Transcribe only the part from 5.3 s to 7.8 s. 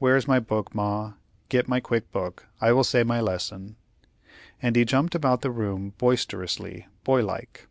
the room, boisterously, boy like.